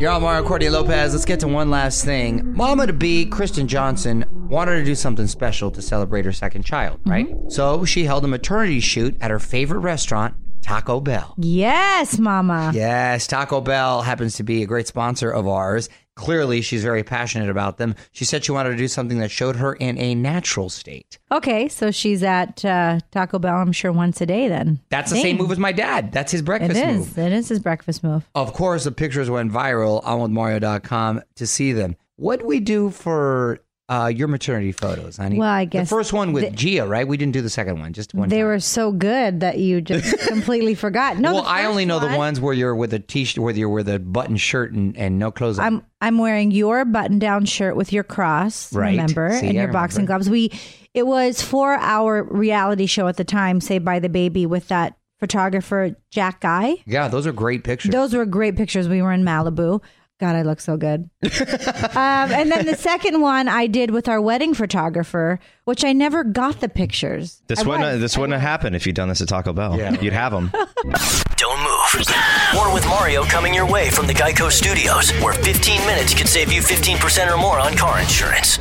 You're 0.00 0.10
on 0.10 0.22
Mario 0.22 0.44
Courtney 0.44 0.68
Lopez. 0.68 1.12
Let's 1.12 1.24
get 1.24 1.38
to 1.40 1.48
one 1.48 1.70
last 1.70 2.04
thing. 2.04 2.56
Mama 2.56 2.88
to 2.88 2.92
be, 2.92 3.24
Kristen 3.26 3.68
Johnson, 3.68 4.24
wanted 4.48 4.78
to 4.78 4.84
do 4.84 4.96
something 4.96 5.28
special 5.28 5.70
to 5.70 5.80
celebrate 5.80 6.24
her 6.24 6.32
second 6.32 6.64
child, 6.64 6.98
right? 7.06 7.28
Mm-hmm. 7.28 7.50
So 7.50 7.84
she 7.84 8.02
held 8.04 8.24
a 8.24 8.28
maternity 8.28 8.80
shoot 8.80 9.16
at 9.20 9.30
her 9.30 9.38
favorite 9.38 9.78
restaurant, 9.78 10.34
Taco 10.62 11.00
Bell. 11.00 11.34
Yes, 11.38 12.18
Mama. 12.18 12.72
Yes, 12.74 13.26
Taco 13.26 13.60
Bell 13.60 14.02
happens 14.02 14.36
to 14.36 14.42
be 14.42 14.62
a 14.62 14.66
great 14.66 14.86
sponsor 14.86 15.30
of 15.30 15.46
ours. 15.46 15.88
Clearly, 16.14 16.60
she's 16.60 16.82
very 16.82 17.02
passionate 17.02 17.48
about 17.48 17.78
them. 17.78 17.94
She 18.12 18.24
said 18.26 18.44
she 18.44 18.52
wanted 18.52 18.70
to 18.70 18.76
do 18.76 18.86
something 18.86 19.18
that 19.20 19.30
showed 19.30 19.56
her 19.56 19.72
in 19.72 19.96
a 19.98 20.14
natural 20.14 20.68
state. 20.68 21.18
Okay, 21.30 21.68
so 21.68 21.90
she's 21.90 22.22
at 22.22 22.62
uh, 22.64 23.00
Taco 23.10 23.38
Bell, 23.38 23.56
I'm 23.56 23.72
sure, 23.72 23.92
once 23.92 24.20
a 24.20 24.26
day 24.26 24.46
then. 24.48 24.80
That's 24.90 25.10
the 25.10 25.20
same 25.20 25.38
move 25.38 25.50
as 25.50 25.58
my 25.58 25.72
dad. 25.72 26.12
That's 26.12 26.30
his 26.30 26.42
breakfast 26.42 26.78
is. 26.78 26.98
move. 26.98 27.18
It 27.18 27.32
is 27.32 27.48
his 27.48 27.60
breakfast 27.60 28.04
move. 28.04 28.28
Of 28.34 28.52
course, 28.52 28.84
the 28.84 28.92
pictures 28.92 29.30
went 29.30 29.50
viral 29.52 30.06
on 30.06 30.20
withmario.com 30.20 31.22
to 31.36 31.46
see 31.46 31.72
them. 31.72 31.96
What 32.16 32.40
do 32.40 32.46
we 32.46 32.60
do 32.60 32.90
for 32.90 33.60
uh, 33.92 34.06
your 34.06 34.28
maternity 34.28 34.72
photos, 34.72 35.16
honey? 35.18 35.38
Well, 35.38 35.48
I 35.48 35.64
guess 35.66 35.88
the 35.90 35.94
first 35.96 36.12
one 36.12 36.32
with 36.32 36.44
the- 36.44 36.50
Gia, 36.50 36.86
right? 36.86 37.06
We 37.06 37.16
didn't 37.16 37.32
do 37.32 37.42
the 37.42 37.50
second 37.50 37.80
one, 37.80 37.92
just 37.92 38.14
one. 38.14 38.28
They 38.28 38.38
time. 38.38 38.46
were 38.46 38.60
so 38.60 38.92
good 38.92 39.40
that 39.40 39.58
you 39.58 39.80
just 39.80 40.18
completely 40.28 40.74
forgot. 40.74 41.18
No, 41.18 41.34
well, 41.34 41.44
I 41.46 41.64
only 41.64 41.84
know 41.84 41.98
the 41.98 42.06
one, 42.06 42.16
ones 42.16 42.40
where 42.40 42.54
you're 42.54 42.74
with 42.74 42.94
a 42.94 42.98
t-shirt, 42.98 43.42
where 43.42 43.54
you're 43.54 43.68
with 43.68 43.88
a 43.88 43.98
button 43.98 44.36
shirt 44.36 44.72
and, 44.72 44.96
and 44.96 45.18
no 45.18 45.30
clothes 45.30 45.58
on. 45.58 45.64
I'm 45.66 45.86
I'm 46.00 46.18
wearing 46.18 46.50
your 46.50 46.84
button-down 46.84 47.44
shirt 47.44 47.76
with 47.76 47.92
your 47.92 48.04
cross, 48.04 48.72
Right. 48.72 48.90
remember, 48.92 49.30
See, 49.38 49.48
and 49.48 49.58
I 49.58 49.62
your 49.62 49.72
boxing 49.72 50.04
gloves. 50.06 50.28
We 50.30 50.50
it 50.94 51.06
was 51.06 51.40
for 51.42 51.74
our 51.74 52.22
reality 52.24 52.86
show 52.86 53.08
at 53.08 53.16
the 53.16 53.24
time, 53.24 53.60
Saved 53.60 53.84
by 53.84 53.98
the 53.98 54.08
Baby, 54.08 54.46
with 54.46 54.68
that 54.68 54.96
photographer 55.20 55.94
Jack 56.10 56.40
Guy. 56.40 56.76
yeah, 56.84 57.06
those 57.08 57.26
are 57.26 57.32
great 57.32 57.62
pictures. 57.64 57.92
Those 57.92 58.12
were 58.14 58.26
great 58.26 58.56
pictures. 58.56 58.88
We 58.88 59.00
were 59.02 59.12
in 59.12 59.22
Malibu. 59.22 59.80
God, 60.22 60.36
I 60.36 60.42
look 60.42 60.60
so 60.60 60.76
good. 60.76 61.10
um, 61.24 62.30
and 62.30 62.52
then 62.52 62.64
the 62.64 62.76
second 62.78 63.20
one 63.22 63.48
I 63.48 63.66
did 63.66 63.90
with 63.90 64.06
our 64.08 64.20
wedding 64.20 64.54
photographer, 64.54 65.40
which 65.64 65.84
I 65.84 65.92
never 65.92 66.22
got 66.22 66.60
the 66.60 66.68
pictures. 66.68 67.42
This 67.48 67.58
I 67.58 67.62
wouldn't 67.64 67.94
was. 67.94 68.00
this 68.00 68.16
wouldn't 68.16 68.34
have 68.34 68.40
happened 68.48 68.76
if 68.76 68.86
you'd 68.86 68.94
done 68.94 69.08
this 69.08 69.20
at 69.20 69.26
Taco 69.26 69.52
Bell. 69.52 69.76
Yeah. 69.76 70.00
You'd 70.00 70.12
have 70.12 70.30
them. 70.30 70.52
Don't 71.36 71.58
move. 71.58 72.06
More 72.54 72.72
with 72.72 72.86
Mario 72.86 73.24
coming 73.24 73.52
your 73.52 73.66
way 73.68 73.90
from 73.90 74.06
the 74.06 74.14
Geico 74.14 74.48
Studios, 74.48 75.10
where 75.20 75.34
15 75.34 75.80
minutes 75.86 76.14
could 76.14 76.28
save 76.28 76.52
you 76.52 76.60
15% 76.60 77.28
or 77.28 77.36
more 77.36 77.58
on 77.58 77.76
car 77.76 77.98
insurance. 77.98 78.60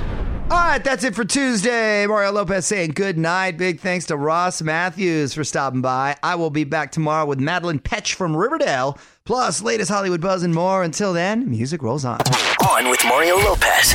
All 0.52 0.58
right, 0.58 0.84
that's 0.84 1.06
it 1.06 1.16
for 1.16 1.24
Tuesday. 1.24 2.06
Mario 2.06 2.34
Lopez 2.34 2.66
saying 2.66 2.92
good 2.92 3.18
night. 3.18 3.58
Big 3.58 3.80
thanks 3.80 4.04
to 4.08 4.18
Ross 4.18 4.62
Mathews 4.62 5.34
for 5.34 5.46
stopping 5.46 5.80
by. 5.80 6.18
I 6.22 6.36
will 6.36 6.50
be 6.50 6.66
back 6.66 6.92
tomorrow 6.92 7.26
with 7.26 7.40
Madelaine 7.40 7.82
Petsch 7.82 8.16
from 8.16 8.36
Riverdale, 8.36 9.00
plus 9.24 9.62
latest 9.62 9.90
Hollywood 9.90 10.20
buzz 10.20 10.44
and 10.44 10.54
more. 10.54 10.84
Until 10.84 11.14
then, 11.14 11.50
music 11.50 11.82
rolls 11.82 12.04
on. 12.04 12.20
On 12.70 12.90
with 12.90 13.00
Mario 13.06 13.38
Lopez. 13.38 13.94